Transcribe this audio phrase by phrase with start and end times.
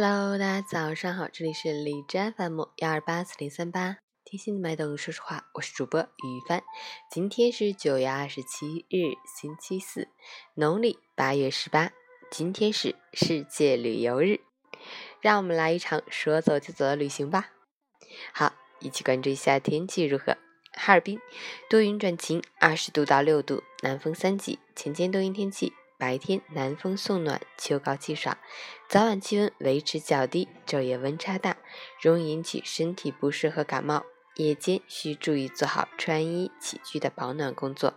[0.00, 6.62] Hello，大家早上好，这里是荔枝 FM 幺二八四零三八，贴心的脉动，说实话，我是主播于帆。
[7.10, 10.06] 今天是九月二十七日，星期四，
[10.54, 11.90] 农历八月十八，
[12.30, 14.38] 今天是世界旅游日，
[15.20, 17.50] 让我们来一场说走就走的旅行吧。
[18.32, 20.36] 好，一起关注一下天气如何。
[20.74, 21.18] 哈尔滨
[21.68, 25.72] 多云转晴，二十度到六度，南风三级，晴间多云天气。
[25.98, 28.38] 白天南风送暖，秋高气爽，
[28.88, 31.56] 早晚气温维持较低，昼夜温差大，
[32.00, 34.06] 容易引起身体不适和感冒。
[34.36, 37.94] 夜间需注意做好穿衣起居的保暖工作，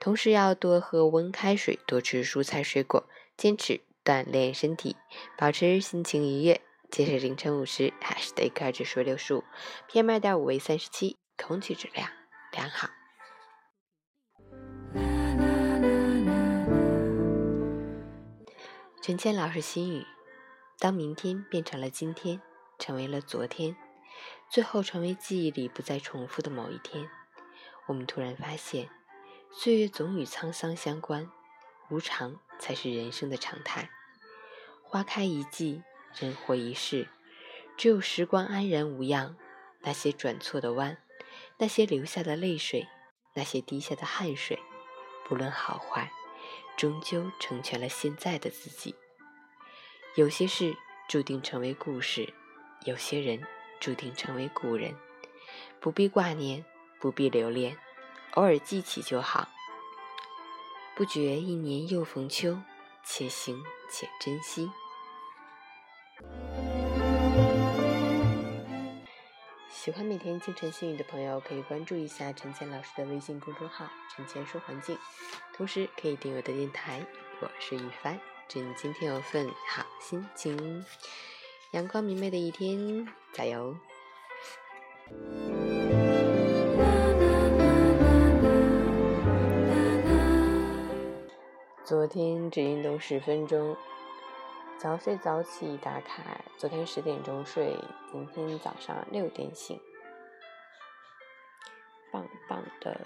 [0.00, 4.96] 同时要多喝温开水，多吃蔬菜水果，坚持锻炼身体，
[5.38, 6.60] 保持心情愉悦。
[6.90, 9.44] 截止凌晨五时，海市的 AQI 指数六十五
[9.88, 12.10] ，PM 二点五为三十七，空气质量
[12.50, 12.88] 良好。
[19.06, 20.06] 陈谦老师心语：
[20.78, 22.40] 当明天变成了今天，
[22.78, 23.76] 成为了昨天，
[24.48, 27.10] 最后成为记忆里不再重复的某一天，
[27.84, 28.88] 我们突然发现，
[29.52, 31.30] 岁月总与沧桑相关，
[31.90, 33.90] 无常才是人生的常态。
[34.82, 35.82] 花开一季，
[36.18, 37.10] 人活一世，
[37.76, 39.36] 只有时光安然无恙，
[39.80, 40.96] 那些转错的弯，
[41.58, 42.88] 那些流下的泪水，
[43.34, 44.58] 那些滴下的汗水，
[45.28, 46.10] 不论好坏。
[46.76, 48.94] 终究成全了现在的自己。
[50.16, 50.76] 有些事
[51.08, 52.32] 注定成为故事，
[52.84, 53.42] 有些人
[53.80, 54.94] 注定成为故人。
[55.80, 56.64] 不必挂念，
[57.00, 57.76] 不必留恋，
[58.34, 59.48] 偶尔记起就好。
[60.96, 62.58] 不觉一年又逢秋，
[63.04, 64.70] 且行且珍惜。
[69.84, 74.96] 喜欢每天清晨心语的朋友，可以关注一下陈倩老师的微信公众号“陈倩说环境”，
[75.54, 77.04] 同时可以订阅我的电台。
[77.42, 78.18] 我是雨帆，
[78.48, 80.82] 祝你今天有份好心情，
[81.72, 83.76] 阳光明媚的一天，加油！
[91.84, 93.76] 昨天只运动十分钟。
[94.76, 96.22] 早睡早起打卡，
[96.58, 97.78] 昨天十点钟睡，
[98.12, 99.80] 今天早上六点醒，
[102.12, 103.00] 棒棒的。